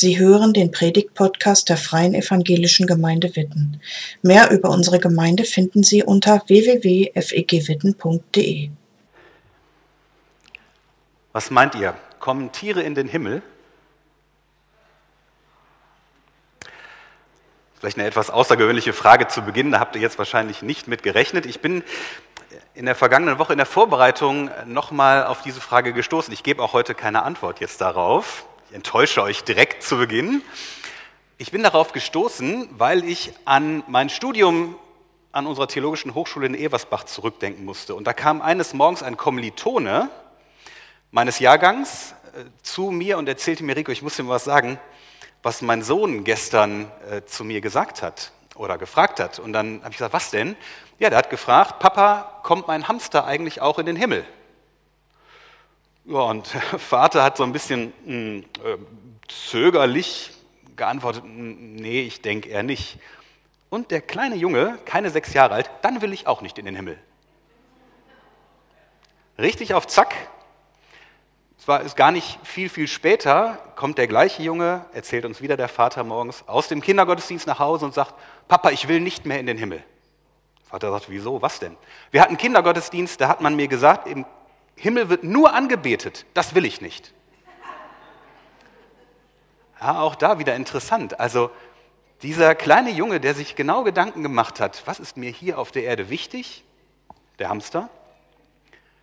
[0.00, 3.80] Sie hören den Predigt-Podcast der Freien Evangelischen Gemeinde Witten.
[4.22, 8.70] Mehr über unsere Gemeinde finden Sie unter www.fegwitten.de.
[11.32, 11.96] Was meint ihr?
[12.20, 13.42] Kommen Tiere in den Himmel?
[17.80, 21.44] Vielleicht eine etwas außergewöhnliche Frage zu Beginn, da habt ihr jetzt wahrscheinlich nicht mit gerechnet.
[21.44, 21.82] Ich bin
[22.74, 26.32] in der vergangenen Woche in der Vorbereitung nochmal auf diese Frage gestoßen.
[26.32, 28.47] Ich gebe auch heute keine Antwort jetzt darauf.
[28.68, 30.42] Ich enttäusche euch direkt zu Beginn.
[31.38, 34.76] Ich bin darauf gestoßen, weil ich an mein Studium
[35.32, 37.94] an unserer Theologischen Hochschule in Eversbach zurückdenken musste.
[37.94, 40.10] Und da kam eines Morgens ein Kommilitone
[41.10, 44.78] meines Jahrgangs äh, zu mir und erzählte mir, Rico, ich muss dir mal was sagen
[45.42, 49.38] was mein Sohn gestern äh, zu mir gesagt hat oder gefragt hat.
[49.38, 50.56] Und dann habe ich gesagt, was denn?
[50.98, 54.26] Ja, der hat gefragt, Papa, kommt mein Hamster eigentlich auch in den Himmel?
[56.08, 56.46] Ja, und
[56.78, 58.78] Vater hat so ein bisschen hm, äh,
[59.28, 60.30] zögerlich
[60.74, 62.98] geantwortet, hm, nee, ich denke eher nicht.
[63.68, 66.74] Und der kleine Junge, keine sechs Jahre alt, dann will ich auch nicht in den
[66.74, 66.98] Himmel.
[69.38, 70.14] Richtig auf Zack,
[71.58, 75.68] zwar ist gar nicht viel, viel später, kommt der gleiche Junge, erzählt uns wieder der
[75.68, 78.14] Vater morgens, aus dem Kindergottesdienst nach Hause und sagt,
[78.48, 79.84] Papa, ich will nicht mehr in den Himmel.
[80.64, 81.76] Vater sagt, wieso, was denn?
[82.10, 84.24] Wir hatten Kindergottesdienst, da hat man mir gesagt, im
[84.78, 87.12] Himmel wird nur angebetet, das will ich nicht.
[89.80, 91.20] Ja, auch da wieder interessant.
[91.20, 91.50] Also
[92.22, 95.84] dieser kleine Junge, der sich genau Gedanken gemacht hat, was ist mir hier auf der
[95.84, 96.64] Erde wichtig?
[97.38, 97.88] Der Hamster.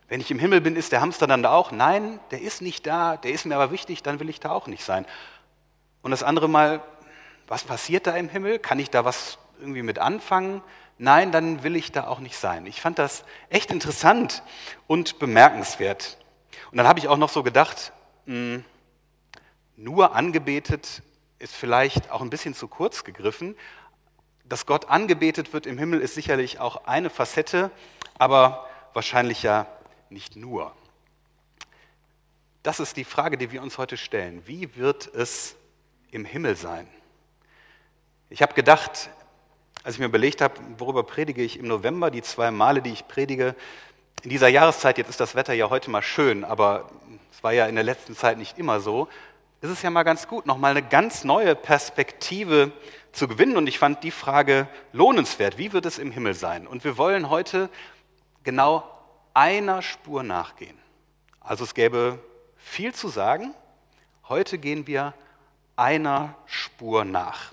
[0.08, 1.72] Wenn ich im Himmel bin, ist der Hamster dann da auch?
[1.72, 4.68] Nein, der ist nicht da, der ist mir aber wichtig, dann will ich da auch
[4.68, 5.06] nicht sein.
[6.02, 6.82] Und das andere Mal,
[7.48, 8.60] was passiert da im Himmel?
[8.60, 10.62] Kann ich da was irgendwie mit anfangen?
[10.98, 12.66] Nein, dann will ich da auch nicht sein.
[12.66, 14.44] Ich fand das echt interessant
[14.88, 16.18] und bemerkenswert.
[16.72, 17.92] Und dann habe ich auch noch so gedacht,
[18.26, 18.64] hm,
[19.76, 21.02] nur angebetet
[21.38, 23.56] ist vielleicht auch ein bisschen zu kurz gegriffen.
[24.46, 27.72] Dass Gott angebetet wird im Himmel ist sicherlich auch eine Facette,
[28.18, 29.68] aber wahrscheinlich ja
[30.10, 30.74] nicht nur.
[32.64, 34.42] Das ist die Frage, die wir uns heute stellen.
[34.48, 35.56] Wie wird es
[36.12, 36.88] im Himmel sein?
[38.30, 39.10] Ich habe gedacht,
[39.86, 43.08] als ich mir überlegt habe, worüber predige ich im November, die zwei Male, die ich
[43.08, 43.56] predige,
[44.24, 46.90] in dieser Jahreszeit, jetzt ist das Wetter ja heute mal schön, aber
[47.32, 49.08] es war ja in der letzten Zeit nicht immer so,
[49.62, 52.72] ist es ja mal ganz gut, nochmal eine ganz neue Perspektive
[53.12, 53.58] zu gewinnen.
[53.58, 55.60] Und ich fand die Frage lohnenswert.
[55.60, 56.66] Wie wird es im Himmel sein?
[56.66, 57.70] Und wir wollen heute
[58.44, 58.90] genau
[59.36, 60.78] einer Spur nachgehen.
[61.40, 62.18] Also es gäbe
[62.58, 63.54] viel zu sagen.
[64.28, 65.14] Heute gehen wir
[65.76, 67.52] einer Spur nach.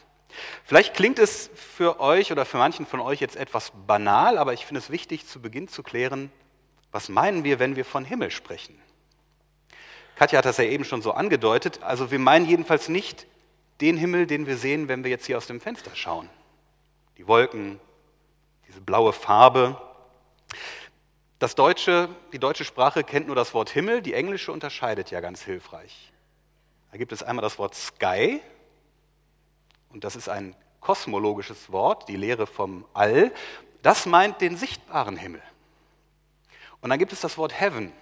[0.65, 4.65] Vielleicht klingt es für euch oder für manchen von euch jetzt etwas banal, aber ich
[4.67, 6.31] finde es wichtig, zu Beginn zu klären,
[6.91, 8.79] was meinen wir, wenn wir von Himmel sprechen?
[10.17, 11.83] Katja hat das ja eben schon so angedeutet.
[11.83, 13.27] Also wir meinen jedenfalls nicht
[13.81, 16.29] den Himmel, den wir sehen, wenn wir jetzt hier aus dem Fenster schauen.
[17.19, 17.81] Die Wolken,
[18.69, 19.81] diese blaue Farbe,
[21.39, 25.43] das Deutsche, die deutsche Sprache kennt nur das Wort Himmel, die englische unterscheidet ja ganz
[25.43, 26.13] hilfreich.
[26.93, 28.41] Da gibt es einmal das Wort Sky,
[29.93, 33.33] und das ist ein kosmologisches Wort, die Lehre vom All.
[33.83, 35.43] Das meint den sichtbaren Himmel.
[36.81, 37.93] Und dann gibt es das Wort Heaven.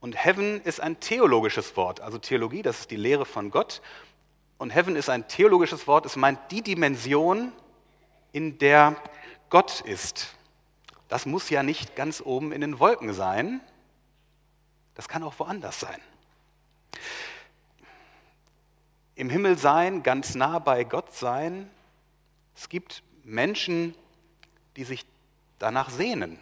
[0.00, 3.82] Und Heaven ist ein theologisches Wort, also Theologie, das ist die Lehre von Gott.
[4.58, 7.52] Und Heaven ist ein theologisches Wort, es meint die Dimension,
[8.32, 8.96] in der
[9.48, 10.36] Gott ist.
[11.08, 13.60] Das muss ja nicht ganz oben in den Wolken sein.
[14.94, 16.00] Das kann auch woanders sein.
[19.14, 21.70] Im Himmel sein, ganz nah bei Gott sein.
[22.56, 23.94] Es gibt Menschen,
[24.76, 25.04] die sich
[25.58, 26.38] danach sehnen,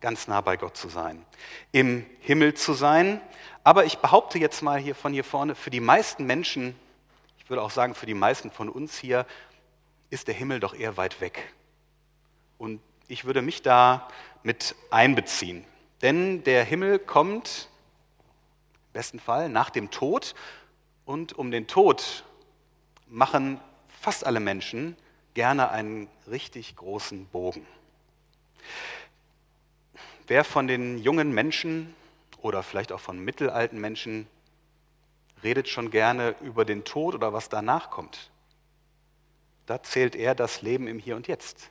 [0.00, 1.24] ganz nah bei Gott zu sein,
[1.72, 3.20] im Himmel zu sein.
[3.64, 6.74] Aber ich behaupte jetzt mal hier von hier vorne, für die meisten Menschen,
[7.38, 9.26] ich würde auch sagen für die meisten von uns hier,
[10.10, 11.54] ist der Himmel doch eher weit weg.
[12.58, 14.08] Und ich würde mich da
[14.42, 15.64] mit einbeziehen.
[16.02, 17.68] Denn der Himmel kommt
[18.88, 20.34] im besten Fall nach dem Tod
[21.08, 22.22] und um den Tod
[23.06, 24.94] machen fast alle Menschen
[25.32, 27.66] gerne einen richtig großen Bogen.
[30.26, 31.94] Wer von den jungen Menschen
[32.42, 34.26] oder vielleicht auch von mittelalten Menschen
[35.42, 38.30] redet schon gerne über den Tod oder was danach kommt?
[39.64, 41.70] Da zählt er das Leben im Hier und Jetzt.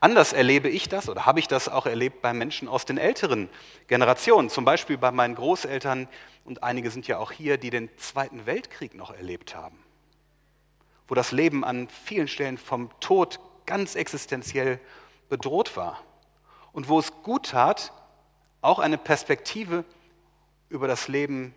[0.00, 3.48] Anders erlebe ich das oder habe ich das auch erlebt bei Menschen aus den älteren
[3.86, 6.08] Generationen, zum Beispiel bei meinen Großeltern
[6.44, 9.78] und einige sind ja auch hier, die den Zweiten Weltkrieg noch erlebt haben,
[11.06, 14.80] wo das Leben an vielen Stellen vom Tod ganz existenziell
[15.28, 16.02] bedroht war
[16.72, 17.92] und wo es gut tat,
[18.60, 19.84] auch eine Perspektive
[20.68, 21.54] über das Leben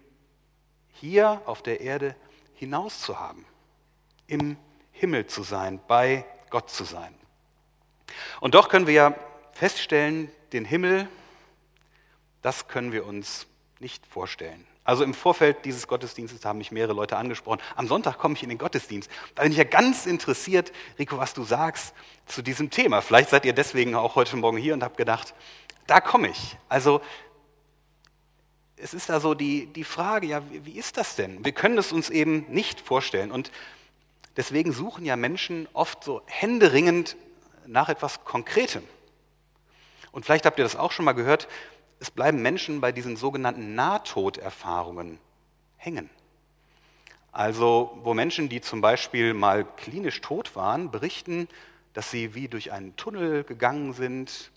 [0.94, 2.16] hier auf der Erde
[2.54, 3.46] hinaus zu haben,
[4.28, 4.58] im
[4.92, 7.16] Himmel zu sein, bei Gott zu sein.
[8.40, 9.16] Und doch können wir ja
[9.54, 11.08] feststellen, den Himmel,
[12.42, 13.48] das können wir uns
[13.80, 14.66] nicht vorstellen.
[14.84, 17.62] Also im Vorfeld dieses Gottesdienstes haben mich mehrere Leute angesprochen.
[17.75, 19.10] Am Sonntag komme ich in den Gottesdienst.
[19.36, 21.94] Da bin ich ja ganz interessiert, Rico, was du sagst
[22.25, 23.02] zu diesem Thema.
[23.02, 25.36] Vielleicht seid ihr deswegen auch heute Morgen hier und habt gedacht,
[25.86, 26.58] da komme ich.
[26.68, 27.02] Also
[28.75, 31.46] es ist da so die, die Frage, ja, wie, wie ist das denn?
[31.46, 33.31] Wir können es uns eben nicht vorstellen.
[33.31, 33.52] Und
[34.36, 37.16] deswegen suchen ja Menschen oft so händeringend
[37.66, 38.84] nach etwas Konkretem.
[40.12, 41.48] Und vielleicht habt ihr das auch schon mal gehört,
[42.00, 45.19] es bleiben Menschen bei diesen sogenannten Nahtoderfahrungen
[45.78, 46.10] hängen.
[47.31, 51.48] Also wo Menschen, die zum Beispiel mal klinisch tot waren, berichten,
[51.94, 54.52] dass sie wie durch einen Tunnel gegangen sind,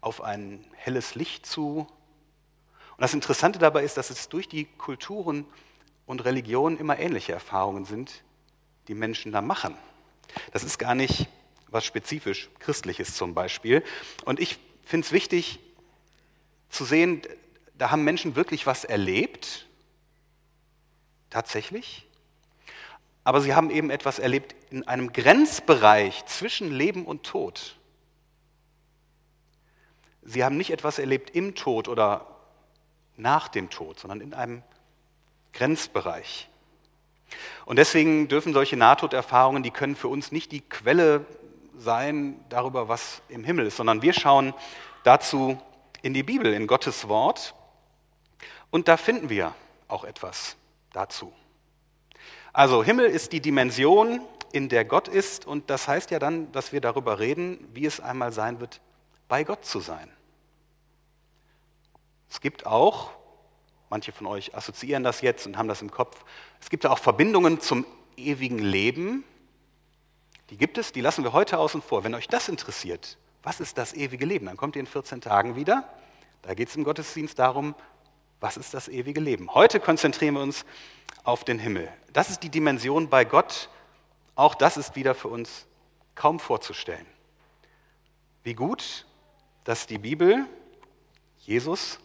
[0.00, 1.86] auf ein helles Licht zu.
[2.96, 5.46] Und das Interessante dabei ist, dass es durch die Kulturen
[6.06, 8.24] und Religionen immer ähnliche Erfahrungen sind,
[8.88, 9.76] die Menschen da machen.
[10.52, 11.28] Das ist gar nicht
[11.72, 13.82] was spezifisch Christliches zum Beispiel.
[14.24, 15.58] Und ich finde es wichtig,
[16.68, 17.22] zu sehen,
[17.74, 19.66] da haben Menschen wirklich was erlebt,
[21.30, 22.06] tatsächlich,
[23.24, 27.76] aber sie haben eben etwas erlebt in einem Grenzbereich zwischen Leben und Tod.
[30.22, 32.26] Sie haben nicht etwas erlebt im Tod oder
[33.16, 34.62] nach dem Tod, sondern in einem
[35.52, 36.48] Grenzbereich.
[37.64, 41.26] Und deswegen dürfen solche Nahtoderfahrungen, die können für uns nicht die Quelle
[41.76, 44.54] sein darüber, was im Himmel ist, sondern wir schauen
[45.04, 45.60] dazu
[46.02, 47.54] in die Bibel, in Gottes Wort.
[48.70, 49.54] Und da finden wir
[49.88, 50.56] auch etwas
[50.92, 51.32] dazu.
[52.52, 54.20] Also Himmel ist die Dimension,
[54.52, 55.46] in der Gott ist.
[55.46, 58.80] Und das heißt ja dann, dass wir darüber reden, wie es einmal sein wird,
[59.28, 60.10] bei Gott zu sein.
[62.30, 63.10] Es gibt auch,
[63.90, 66.24] manche von euch assoziieren das jetzt und haben das im Kopf,
[66.60, 67.84] es gibt ja auch Verbindungen zum
[68.16, 69.24] ewigen Leben.
[70.52, 72.04] Die gibt es, die lassen wir heute außen vor.
[72.04, 74.44] Wenn euch das interessiert, was ist das ewige Leben?
[74.44, 75.88] Dann kommt ihr in 14 Tagen wieder.
[76.42, 77.74] Da geht es im Gottesdienst darum,
[78.38, 79.54] was ist das ewige Leben?
[79.54, 80.66] Heute konzentrieren wir uns
[81.24, 81.88] auf den Himmel.
[82.12, 83.70] Das ist die Dimension bei Gott.
[84.34, 85.64] Auch das ist wieder für uns
[86.14, 87.06] kaum vorzustellen.
[88.42, 89.06] Wie gut,
[89.64, 90.44] dass die Bibel
[91.38, 91.98] Jesus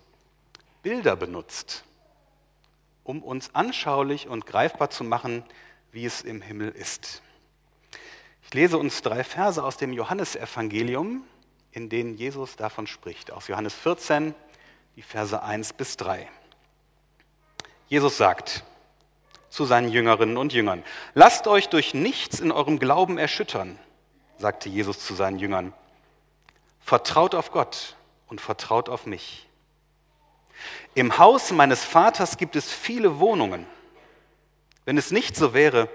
[0.83, 1.83] Bilder benutzt,
[3.03, 5.43] um uns anschaulich und greifbar zu machen,
[5.91, 7.21] wie es im Himmel ist.
[8.47, 11.25] Ich lese uns drei Verse aus dem Johannesevangelium,
[11.73, 13.29] in denen Jesus davon spricht.
[13.29, 14.33] Aus Johannes 14,
[14.95, 16.29] die Verse 1 bis 3.
[17.89, 18.63] Jesus sagt
[19.49, 23.77] zu seinen Jüngerinnen und Jüngern, lasst euch durch nichts in eurem Glauben erschüttern,
[24.37, 25.73] sagte Jesus zu seinen Jüngern.
[26.79, 27.97] Vertraut auf Gott
[28.27, 29.49] und vertraut auf mich.
[30.95, 33.67] Im Haus meines Vaters gibt es viele Wohnungen.
[34.85, 35.89] Wenn es nicht so wäre,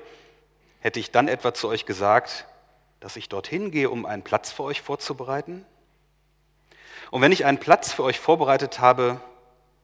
[0.82, 2.44] Hätte ich dann etwa zu euch gesagt,
[2.98, 5.64] dass ich dorthin gehe, um einen Platz für euch vorzubereiten?
[7.12, 9.20] Und wenn ich einen Platz für euch vorbereitet habe,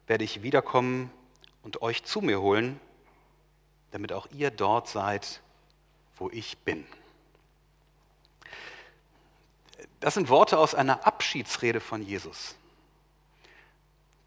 [0.09, 1.13] werde ich wiederkommen
[1.63, 2.81] und euch zu mir holen,
[3.93, 5.41] damit auch ihr dort seid,
[6.17, 6.85] wo ich bin.
[10.01, 12.57] Das sind Worte aus einer Abschiedsrede von Jesus.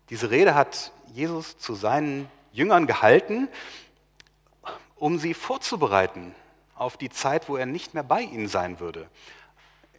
[0.09, 3.49] Diese Rede hat Jesus zu seinen Jüngern gehalten,
[4.95, 6.33] um sie vorzubereiten
[6.81, 9.07] auf die Zeit, wo er nicht mehr bei ihnen sein würde.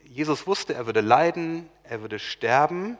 [0.04, 2.98] Jesus wusste, er würde leiden, er würde sterben.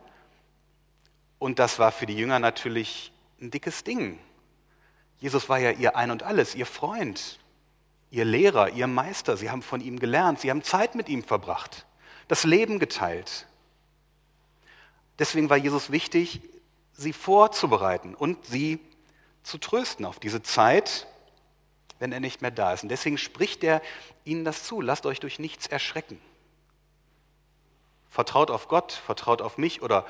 [1.40, 4.20] Und das war für die Jünger natürlich ein dickes Ding.
[5.18, 7.40] Jesus war ja ihr Ein und alles, ihr Freund,
[8.10, 9.36] ihr Lehrer, ihr Meister.
[9.36, 11.84] Sie haben von ihm gelernt, sie haben Zeit mit ihm verbracht,
[12.28, 13.48] das Leben geteilt.
[15.18, 16.40] Deswegen war Jesus wichtig,
[16.92, 18.78] sie vorzubereiten und sie
[19.42, 21.08] zu trösten auf diese Zeit,
[22.02, 22.82] wenn er nicht mehr da ist.
[22.82, 23.80] Und deswegen spricht er
[24.24, 24.80] ihnen das zu.
[24.80, 26.20] Lasst euch durch nichts erschrecken.
[28.10, 30.04] Vertraut auf Gott, vertraut auf mich oder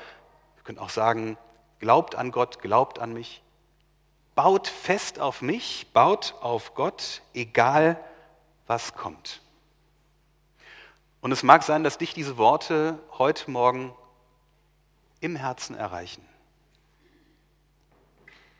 [0.55, 1.37] wir können auch sagen,
[1.77, 3.43] glaubt an Gott, glaubt an mich.
[4.33, 8.03] Baut fest auf mich, baut auf Gott, egal
[8.65, 9.41] was kommt.
[11.21, 13.93] Und es mag sein, dass dich diese Worte heute Morgen
[15.19, 16.27] im Herzen erreichen.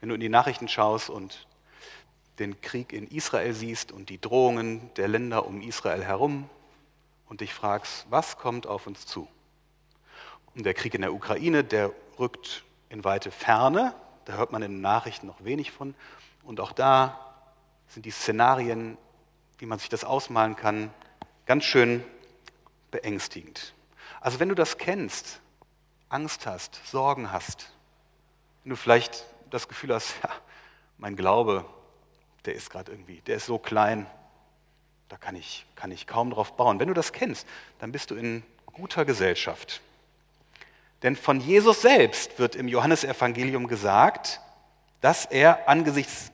[0.01, 1.47] Wenn du in die Nachrichten schaust und
[2.39, 6.49] den Krieg in Israel siehst und die Drohungen der Länder um Israel herum
[7.27, 9.27] und dich fragst, was kommt auf uns zu?
[10.55, 14.71] Und der Krieg in der Ukraine, der rückt in weite Ferne, da hört man in
[14.71, 15.95] den Nachrichten noch wenig von.
[16.43, 17.35] Und auch da
[17.87, 18.97] sind die Szenarien,
[19.57, 20.91] wie man sich das ausmalen kann,
[21.45, 22.03] ganz schön
[22.91, 23.73] beängstigend.
[24.21, 25.39] Also wenn du das kennst,
[26.09, 27.71] Angst hast, Sorgen hast,
[28.63, 30.29] wenn du vielleicht das Gefühl hast, ja,
[30.97, 31.65] mein Glaube
[32.45, 34.05] der ist gerade irgendwie, der ist so klein,
[35.09, 36.79] da kann ich, kann ich kaum drauf bauen.
[36.79, 37.47] Wenn du das kennst,
[37.79, 39.81] dann bist du in guter Gesellschaft.
[41.03, 44.41] Denn von Jesus selbst wird im Johannesevangelium gesagt,
[45.01, 46.31] dass er angesichts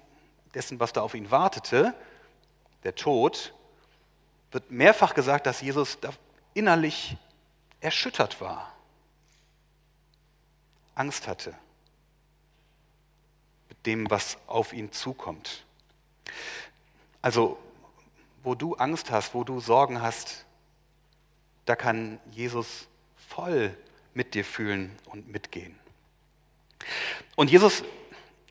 [0.54, 1.94] dessen, was da auf ihn wartete,
[2.84, 3.54] der Tod,
[4.52, 5.98] wird mehrfach gesagt, dass Jesus
[6.54, 7.18] innerlich
[7.82, 8.74] erschüttert war,
[10.96, 11.54] Angst hatte
[13.70, 15.66] mit dem, was auf ihn zukommt.
[17.22, 17.58] Also,
[18.44, 20.46] wo du Angst hast, wo du Sorgen hast,
[21.66, 22.88] da kann Jesus
[23.28, 23.76] voll
[24.14, 25.78] mit dir fühlen und mitgehen.
[27.36, 27.84] Und Jesus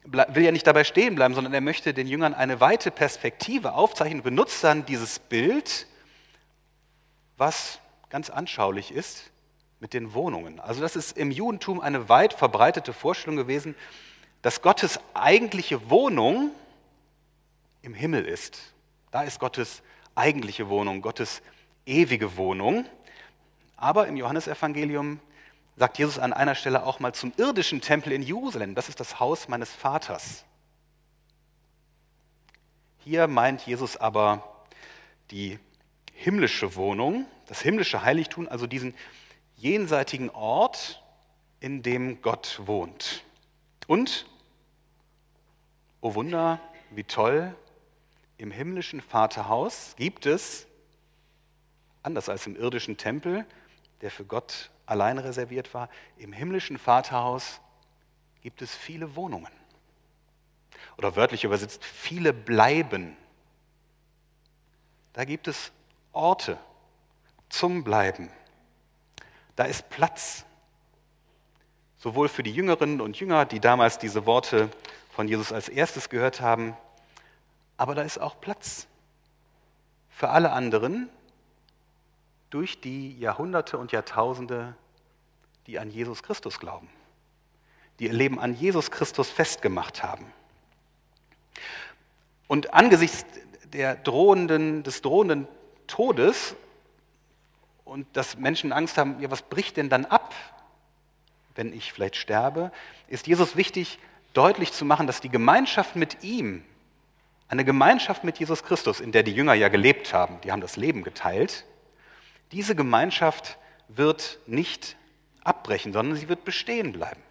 [0.05, 4.23] will ja nicht dabei stehen bleiben, sondern er möchte den Jüngern eine weite Perspektive aufzeichnen,
[4.23, 5.87] benutzt dann dieses Bild,
[7.37, 9.31] was ganz anschaulich ist
[9.81, 10.61] mit den Wohnungen.
[10.61, 13.75] Also das ist im Judentum eine weit verbreitete Vorstellung gewesen,
[14.43, 16.51] dass Gottes eigentliche Wohnung
[17.83, 18.75] im Himmel ist.
[19.11, 19.83] Da ist Gottes
[20.15, 21.43] eigentliche Wohnung, Gottes
[21.87, 22.87] ewige Wohnung.
[23.77, 25.21] Aber im Johannesevangelium
[25.77, 29.21] sagt Jesus an einer Stelle auch mal zum irdischen Tempel in Jerusalem, das ist das
[29.21, 30.45] Haus meines Vaters.
[32.99, 34.67] Hier meint Jesus aber
[35.31, 35.59] die
[36.13, 38.95] himmlische Wohnung, das himmlische Heiligtum, also diesen
[39.57, 41.03] jenseitigen Ort,
[41.61, 43.25] in dem Gott wohnt.
[43.87, 44.27] Und,
[46.01, 47.55] oh Wunder, wie toll,
[48.39, 50.67] im himmlischen Vaterhaus gibt es,
[52.03, 53.45] anders als im irdischen Tempel,
[54.01, 57.61] der für Gott allein reserviert war, im himmlischen Vaterhaus
[58.41, 59.53] gibt es viele Wohnungen.
[60.97, 63.17] Oder wörtlich übersetzt, viele bleiben.
[65.13, 65.73] Da gibt es
[66.13, 66.59] Orte
[67.49, 68.31] zum Bleiben.
[69.57, 70.45] Da ist Platz.
[71.99, 74.71] Sowohl für die Jüngerinnen und Jünger, die damals diese Worte
[75.11, 76.77] von Jesus als erstes gehört haben,
[77.79, 78.87] aber da ist auch Platz
[80.11, 81.09] für alle anderen,
[82.51, 84.75] durch die Jahrhunderte und Jahrtausende,
[85.67, 86.89] die an Jesus Christus glauben,
[87.99, 90.27] die ihr Leben an Jesus Christus festgemacht haben.
[92.47, 93.25] Und angesichts
[93.73, 95.47] der drohenden, des drohenden
[95.87, 96.57] Todes
[97.85, 100.35] und dass Menschen Angst haben, ja, was bricht denn dann ab,
[101.55, 102.73] wenn ich vielleicht sterbe,
[103.09, 103.99] ist Jesus wichtig,
[104.33, 106.65] deutlich zu machen, dass die Gemeinschaft mit ihm,
[107.49, 110.77] eine Gemeinschaft mit Jesus Christus, in der die Jünger ja gelebt haben, die haben das
[110.77, 111.65] Leben geteilt,
[112.53, 114.97] diese Gemeinschaft wird nicht
[115.45, 117.23] abbrechen, sondern sie wird bestehen bleiben.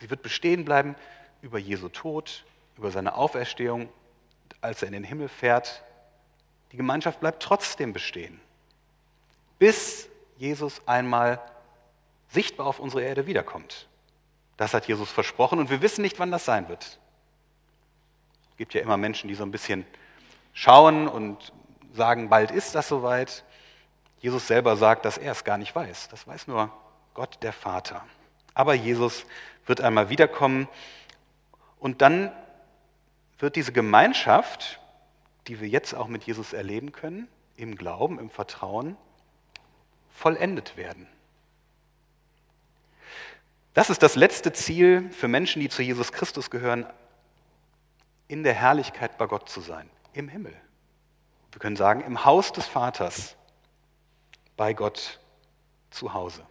[0.00, 0.94] Sie wird bestehen bleiben
[1.42, 2.44] über Jesu Tod,
[2.76, 3.88] über seine Auferstehung,
[4.60, 5.82] als er in den Himmel fährt.
[6.72, 8.40] Die Gemeinschaft bleibt trotzdem bestehen,
[9.58, 11.40] bis Jesus einmal
[12.28, 13.88] sichtbar auf unsere Erde wiederkommt.
[14.56, 16.98] Das hat Jesus versprochen und wir wissen nicht, wann das sein wird.
[18.58, 19.86] Es gibt ja immer Menschen, die so ein bisschen
[20.52, 21.52] schauen und
[21.92, 23.44] sagen, bald ist das soweit.
[24.18, 26.08] Jesus selber sagt, dass er es gar nicht weiß.
[26.08, 26.72] Das weiß nur
[27.14, 28.04] Gott der Vater.
[28.54, 29.26] Aber Jesus
[29.64, 30.66] wird einmal wiederkommen
[31.78, 32.32] und dann
[33.38, 34.80] wird diese Gemeinschaft,
[35.46, 38.96] die wir jetzt auch mit Jesus erleben können, im Glauben, im Vertrauen,
[40.12, 41.06] vollendet werden.
[43.72, 46.88] Das ist das letzte Ziel für Menschen, die zu Jesus Christus gehören,
[48.28, 50.54] in der Herrlichkeit bei Gott zu sein, im Himmel.
[51.52, 53.36] Wir können sagen, im Haus des Vaters
[54.56, 55.18] bei Gott
[55.90, 56.46] zu Hause.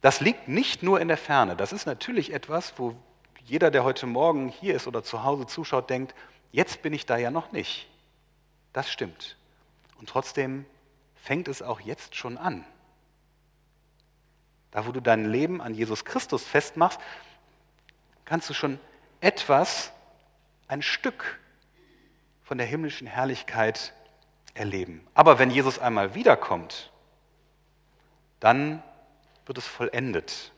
[0.00, 1.56] Das liegt nicht nur in der Ferne.
[1.56, 2.94] Das ist natürlich etwas, wo
[3.44, 6.14] jeder, der heute Morgen hier ist oder zu Hause zuschaut, denkt,
[6.52, 7.88] jetzt bin ich da ja noch nicht.
[8.72, 9.36] Das stimmt.
[9.98, 10.66] Und trotzdem
[11.16, 12.64] fängt es auch jetzt schon an.
[14.70, 17.00] Da, wo du dein Leben an Jesus Christus festmachst,
[18.26, 18.78] kannst du schon
[19.20, 19.92] etwas,
[20.68, 21.38] ein Stück
[22.44, 23.92] von der himmlischen Herrlichkeit
[24.54, 25.06] erleben.
[25.14, 26.92] Aber wenn Jesus einmal wiederkommt,
[28.40, 28.82] dann
[29.46, 30.52] wird es vollendet.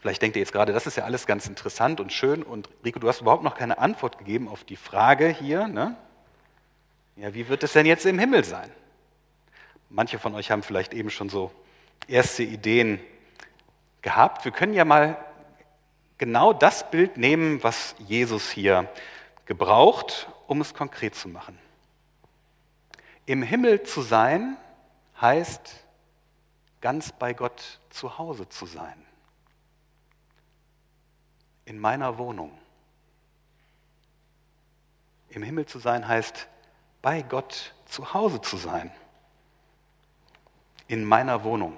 [0.00, 2.98] Vielleicht denkt ihr jetzt gerade, das ist ja alles ganz interessant und schön und Rico,
[2.98, 5.66] du hast überhaupt noch keine Antwort gegeben auf die Frage hier.
[5.66, 5.96] Ne?
[7.16, 8.70] Ja, wie wird es denn jetzt im Himmel sein?
[9.90, 11.50] Manche von euch haben vielleicht eben schon so
[12.06, 13.00] erste Ideen
[14.08, 14.46] gehabt.
[14.46, 15.22] Wir können ja mal
[16.16, 18.90] genau das Bild nehmen, was Jesus hier
[19.44, 21.58] gebraucht, um es konkret zu machen.
[23.26, 24.56] Im Himmel zu sein
[25.20, 25.84] heißt
[26.80, 29.04] ganz bei Gott zu Hause zu sein.
[31.66, 32.56] In meiner Wohnung.
[35.28, 36.48] Im Himmel zu sein heißt
[37.02, 38.90] bei Gott zu Hause zu sein.
[40.86, 41.76] In meiner Wohnung.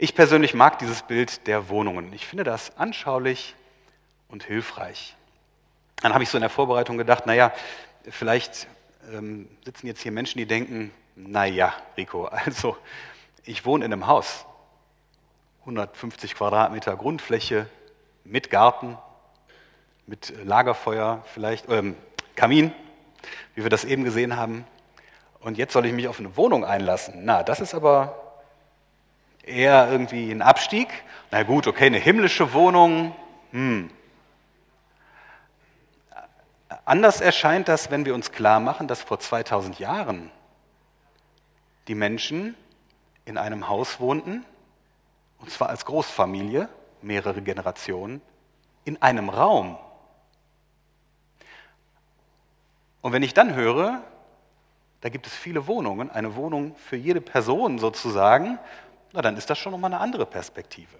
[0.00, 2.12] Ich persönlich mag dieses Bild der Wohnungen.
[2.12, 3.56] Ich finde das anschaulich
[4.28, 5.16] und hilfreich.
[6.02, 7.52] Dann habe ich so in der Vorbereitung gedacht, naja,
[8.08, 8.68] vielleicht
[9.12, 12.76] ähm, sitzen jetzt hier Menschen, die denken, naja, Rico, also
[13.42, 14.46] ich wohne in einem Haus,
[15.62, 17.66] 150 Quadratmeter Grundfläche
[18.22, 18.96] mit Garten,
[20.06, 21.96] mit Lagerfeuer vielleicht, ähm,
[22.36, 22.72] Kamin,
[23.56, 24.64] wie wir das eben gesehen haben.
[25.40, 27.24] Und jetzt soll ich mich auf eine Wohnung einlassen.
[27.24, 28.27] Na, das ist aber
[29.48, 30.88] eher irgendwie ein Abstieg.
[31.30, 33.14] Na gut, okay, eine himmlische Wohnung.
[33.52, 33.90] Hm.
[36.84, 40.30] Anders erscheint das, wenn wir uns klar machen, dass vor 2000 Jahren
[41.86, 42.54] die Menschen
[43.24, 44.44] in einem Haus wohnten,
[45.38, 46.68] und zwar als Großfamilie,
[47.02, 48.22] mehrere Generationen,
[48.84, 49.76] in einem Raum.
[53.02, 54.02] Und wenn ich dann höre,
[55.00, 58.58] da gibt es viele Wohnungen, eine Wohnung für jede Person sozusagen,
[59.12, 60.96] na dann ist das schon nochmal eine andere Perspektive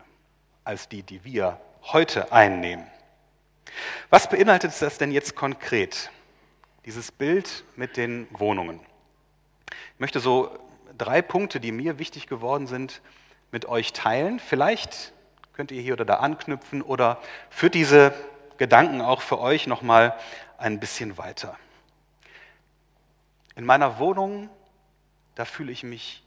[0.64, 2.86] als die, die wir heute einnehmen.
[4.10, 6.10] Was beinhaltet das denn jetzt konkret,
[6.84, 8.80] dieses Bild mit den Wohnungen?
[9.94, 10.58] Ich möchte so
[10.96, 13.00] drei Punkte, die mir wichtig geworden sind,
[13.50, 14.40] mit euch teilen.
[14.40, 15.12] Vielleicht
[15.54, 18.12] könnt ihr hier oder da anknüpfen oder führt diese
[18.58, 20.18] Gedanken auch für euch nochmal
[20.58, 21.56] ein bisschen weiter.
[23.56, 24.50] In meiner Wohnung,
[25.34, 26.22] da fühle ich mich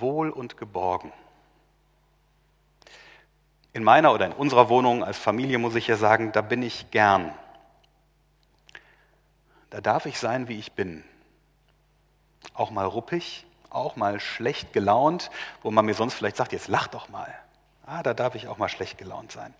[0.00, 1.12] wohl und geborgen.
[3.72, 6.90] In meiner oder in unserer Wohnung als Familie muss ich ja sagen, da bin ich
[6.90, 7.32] gern.
[9.70, 11.02] Da darf ich sein, wie ich bin.
[12.52, 15.30] Auch mal ruppig, auch mal schlecht gelaunt,
[15.62, 17.32] wo man mir sonst vielleicht sagt, jetzt lach doch mal.
[17.86, 19.54] Ah, da darf ich auch mal schlecht gelaunt sein.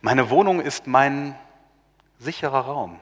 [0.00, 1.36] Meine Wohnung ist mein
[2.20, 3.00] sicherer Raum.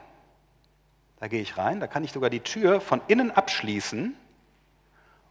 [1.21, 4.16] Da gehe ich rein, da kann ich sogar die Tür von innen abschließen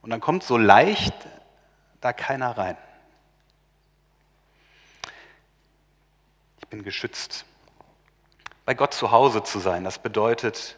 [0.03, 1.15] und dann kommt so leicht
[2.01, 2.77] da keiner rein.
[6.59, 7.45] Ich bin geschützt.
[8.65, 10.77] Bei Gott zu Hause zu sein, das bedeutet,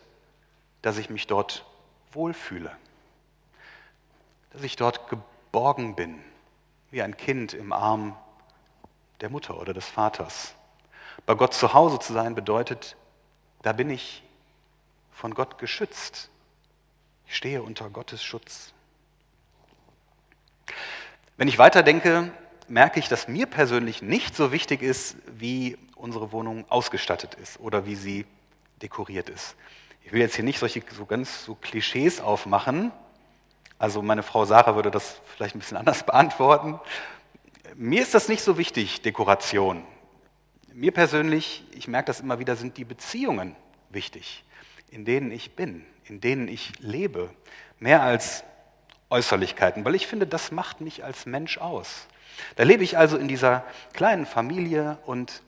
[0.84, 1.66] dass ich mich dort
[2.12, 2.72] wohlfühle,
[4.52, 6.24] dass ich dort geborgen bin,
[6.92, 8.16] wie ein Kind im Arm
[9.22, 10.54] der Mutter oder des Vaters.
[11.26, 12.96] Bei Gott zu Hause zu sein bedeutet,
[13.64, 14.22] da bin ich
[15.12, 16.30] von Gott geschützt.
[17.26, 18.75] Ich stehe unter Gottes Schutz.
[21.38, 22.32] Wenn ich weiterdenke,
[22.68, 27.86] merke ich, dass mir persönlich nicht so wichtig ist, wie unsere Wohnung ausgestattet ist oder
[27.86, 28.26] wie sie
[28.82, 29.56] dekoriert ist.
[30.04, 32.92] Ich will jetzt hier nicht solche so ganz so Klischees aufmachen.
[33.78, 36.80] Also meine Frau Sarah würde das vielleicht ein bisschen anders beantworten.
[37.76, 39.84] Mir ist das nicht so wichtig, Dekoration.
[40.74, 43.56] Mir persönlich, ich merke das immer wieder, sind die Beziehungen
[43.90, 44.44] wichtig,
[44.90, 47.30] in denen ich bin, in denen ich lebe,
[47.80, 48.44] mehr als
[49.10, 52.08] Äußerlichkeiten, weil ich finde, das macht mich als Mensch aus.
[52.56, 53.64] Da lebe ich also in dieser
[53.94, 55.42] kleinen Familie und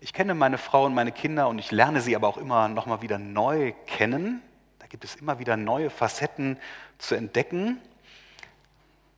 [0.00, 2.86] ich kenne meine Frau und meine Kinder und ich lerne sie aber auch immer noch
[2.86, 4.42] mal wieder neu kennen.
[4.78, 6.58] Da gibt es immer wieder neue Facetten
[6.98, 7.80] zu entdecken.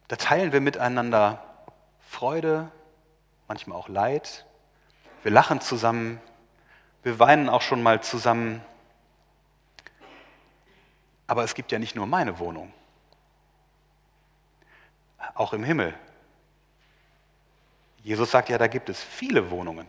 [0.08, 1.42] Da teilen wir miteinander
[2.00, 2.70] Freude,
[3.48, 4.44] manchmal auch Leid.
[5.22, 6.20] Wir lachen zusammen,
[7.02, 8.60] wir weinen auch schon mal zusammen.
[11.26, 12.72] Aber es gibt ja nicht nur meine Wohnung
[15.34, 15.94] auch im Himmel.
[18.02, 19.86] Jesus sagt ja, da gibt es viele Wohnungen.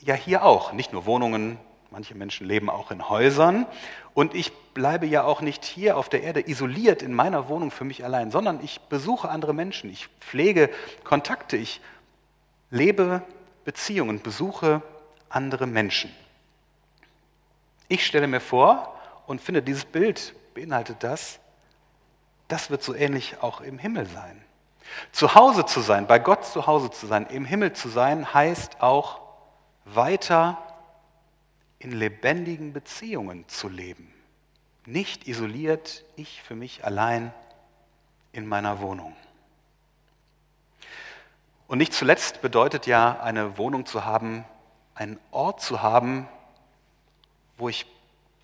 [0.00, 0.72] Ja, hier auch.
[0.72, 1.58] Nicht nur Wohnungen,
[1.90, 3.66] manche Menschen leben auch in Häusern.
[4.14, 7.84] Und ich bleibe ja auch nicht hier auf der Erde isoliert in meiner Wohnung für
[7.84, 10.70] mich allein, sondern ich besuche andere Menschen, ich pflege
[11.04, 11.80] Kontakte, ich
[12.70, 13.22] lebe
[13.64, 14.82] Beziehungen, besuche
[15.28, 16.14] andere Menschen.
[17.88, 18.94] Ich stelle mir vor
[19.26, 21.38] und finde, dieses Bild beinhaltet das,
[22.48, 24.42] das wird so ähnlich auch im Himmel sein.
[25.12, 28.80] Zu Hause zu sein, bei Gott zu Hause zu sein, im Himmel zu sein, heißt
[28.80, 29.20] auch
[29.84, 30.58] weiter
[31.78, 34.12] in lebendigen Beziehungen zu leben.
[34.86, 37.32] Nicht isoliert, ich für mich allein
[38.32, 39.16] in meiner Wohnung.
[41.66, 44.44] Und nicht zuletzt bedeutet ja eine Wohnung zu haben,
[44.94, 46.28] einen Ort zu haben,
[47.56, 47.86] wo ich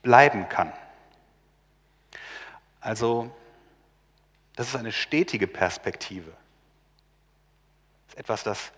[0.02, 0.72] bleiben kann.
[2.80, 3.30] Also
[4.60, 6.30] das ist eine stetige Perspektive.
[8.04, 8.72] Das ist etwas, das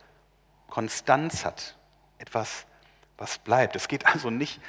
[0.69, 1.77] Konstanz hat,
[2.19, 2.67] etwas,
[3.19, 3.75] was bleibt.
[3.75, 4.61] Es geht also nicht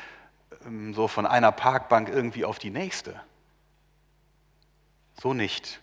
[0.66, 3.22] ähm, so von einer Parkbank irgendwie auf die nächste.
[5.22, 5.82] So nicht.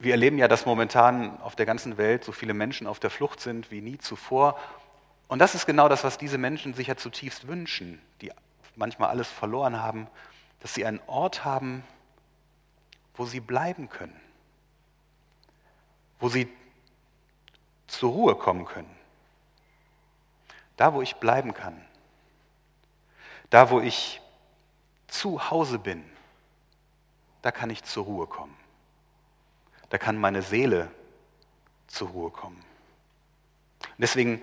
[0.00, 3.38] Wir erleben ja, dass momentan auf der ganzen Welt so viele Menschen auf der Flucht
[3.38, 4.58] sind wie nie zuvor.
[5.28, 8.32] Und das ist genau das, was diese Menschen sich ja zutiefst wünschen, die
[8.74, 10.08] manchmal alles verloren haben,
[10.58, 11.84] dass sie einen Ort haben,
[13.14, 14.18] wo sie bleiben können,
[16.20, 16.48] wo sie
[17.86, 18.94] zur Ruhe kommen können.
[20.76, 21.80] Da, wo ich bleiben kann.
[23.50, 24.20] Da, wo ich
[25.06, 26.04] zu Hause bin,
[27.42, 28.56] da kann ich zur Ruhe kommen.
[29.90, 30.90] Da kann meine Seele
[31.86, 32.56] zur Ruhe kommen.
[32.56, 34.42] Und deswegen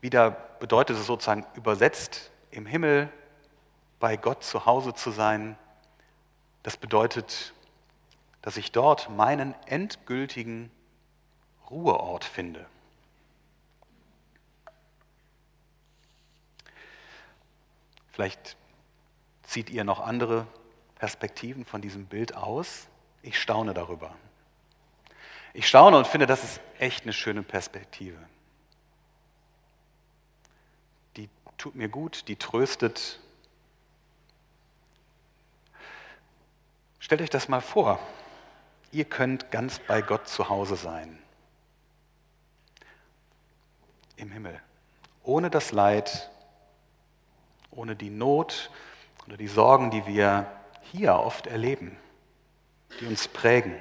[0.00, 3.10] wieder bedeutet es sozusagen übersetzt im Himmel
[3.98, 5.56] bei Gott zu Hause zu sein.
[6.62, 7.54] Das bedeutet,
[8.42, 10.70] dass ich dort meinen endgültigen
[11.70, 12.66] Ruheort finde.
[18.12, 18.56] Vielleicht
[19.42, 20.46] zieht ihr noch andere
[20.96, 22.88] Perspektiven von diesem Bild aus.
[23.22, 24.14] Ich staune darüber.
[25.52, 28.18] Ich staune und finde, das ist echt eine schöne Perspektive.
[31.16, 33.18] Die tut mir gut, die tröstet.
[37.00, 37.98] Stellt euch das mal vor.
[38.92, 41.18] Ihr könnt ganz bei Gott zu Hause sein.
[44.16, 44.60] Im Himmel.
[45.22, 46.30] Ohne das Leid,
[47.70, 48.70] ohne die Not
[49.26, 50.46] oder die Sorgen, die wir
[50.82, 51.96] hier oft erleben,
[53.00, 53.76] die uns prägen.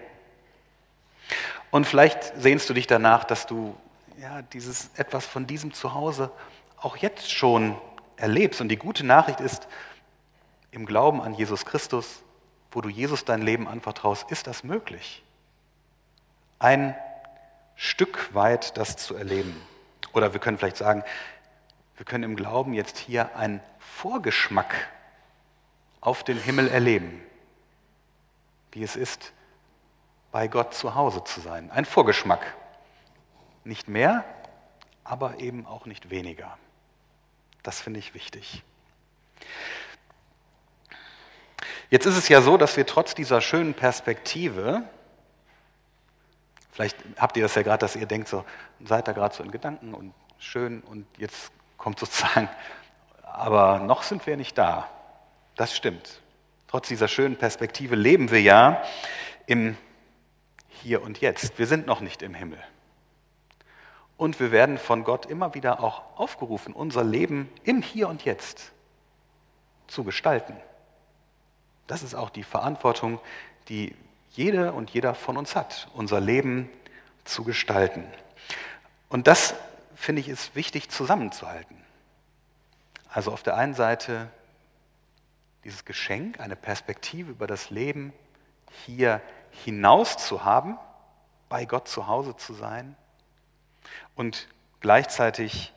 [1.72, 3.76] Und vielleicht sehnst du dich danach, dass du
[4.20, 6.32] ja, dieses, etwas von diesem Zuhause
[6.78, 7.80] auch jetzt schon
[8.18, 8.62] erlebst.
[8.62, 9.68] Und die gute Nachricht ist,
[10.72, 12.22] im Glauben an Jesus Christus,
[12.72, 15.24] wo du Jesus dein Leben anvertraust, ist das möglich.
[16.60, 16.96] Ein
[17.76, 19.56] Stück weit das zu erleben.
[20.14, 21.04] Oder wir können vielleicht sagen,
[21.98, 24.74] wir können im Glauben jetzt hier einen Vorgeschmack
[26.02, 27.22] auf den Himmel erleben,
[28.72, 29.34] wie es ist,
[30.32, 31.72] bei Gott zu Hause zu sein.
[31.72, 32.56] Ein Vorgeschmack.
[33.64, 34.24] Nicht mehr,
[35.04, 36.58] aber eben auch nicht weniger.
[37.64, 38.64] Das finde ich wichtig.
[41.90, 44.84] Jetzt ist es ja so, dass wir trotz dieser schönen Perspektive,
[46.72, 48.46] vielleicht habt ihr das ja gerade, dass ihr denkt, so,
[48.86, 52.48] seid da gerade so in Gedanken und schön und jetzt kommt sozusagen,
[53.24, 54.88] aber noch sind wir nicht da.
[55.56, 56.22] Das stimmt.
[56.68, 58.84] Trotz dieser schönen Perspektive leben wir ja
[59.48, 59.76] im
[60.68, 61.58] hier und jetzt.
[61.58, 62.60] Wir sind noch nicht im Himmel.
[64.16, 68.72] Und wir werden von Gott immer wieder auch aufgerufen, unser Leben im Hier und Jetzt
[69.88, 70.56] zu gestalten.
[71.90, 73.20] Das ist auch die Verantwortung,
[73.68, 73.96] die
[74.30, 76.70] jede und jeder von uns hat, unser Leben
[77.26, 78.06] zu gestalten.
[79.10, 79.56] Und das,
[79.96, 81.76] finde ich, ist wichtig zusammenzuhalten.
[83.10, 84.30] Also auf der einen Seite
[85.64, 88.14] dieses Geschenk, eine Perspektive über das Leben
[88.86, 90.78] hier hinaus zu haben,
[91.50, 92.96] bei Gott zu Hause zu sein
[94.14, 94.48] und
[94.80, 95.74] gleichzeitig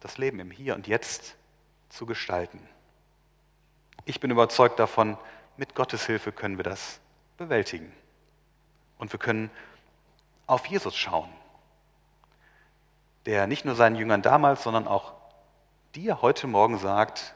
[0.00, 1.36] das Leben im Hier und Jetzt
[1.88, 2.60] zu gestalten.
[4.04, 5.16] Ich bin überzeugt davon,
[5.56, 7.00] mit Gottes Hilfe können wir das
[7.36, 7.92] bewältigen.
[8.98, 9.50] Und wir können
[10.46, 11.30] auf Jesus schauen,
[13.26, 15.14] der nicht nur seinen Jüngern damals, sondern auch
[15.94, 17.34] dir heute Morgen sagt,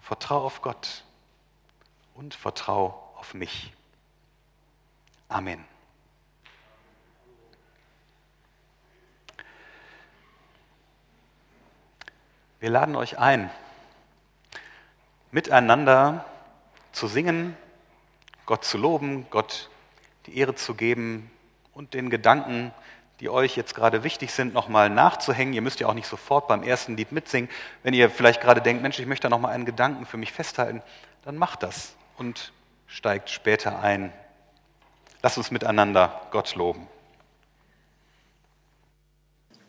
[0.00, 1.04] vertrau auf Gott
[2.14, 3.72] und vertrau auf mich.
[5.28, 5.64] Amen.
[12.60, 13.50] Wir laden euch ein,
[15.30, 16.24] miteinander
[16.92, 17.56] zu singen,
[18.46, 19.70] Gott zu loben, Gott
[20.26, 21.30] die Ehre zu geben
[21.74, 22.72] und den Gedanken,
[23.20, 25.54] die euch jetzt gerade wichtig sind, nochmal nachzuhängen.
[25.54, 27.50] Ihr müsst ja auch nicht sofort beim ersten Lied mitsingen.
[27.82, 30.82] Wenn ihr vielleicht gerade denkt, Mensch, ich möchte da nochmal einen Gedanken für mich festhalten,
[31.24, 32.52] dann macht das und
[32.86, 34.12] steigt später ein
[35.22, 36.86] Lass uns miteinander Gott loben.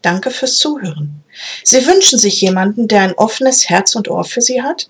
[0.03, 1.23] Danke fürs Zuhören.
[1.63, 4.89] Sie wünschen sich jemanden, der ein offenes Herz und Ohr für Sie hat?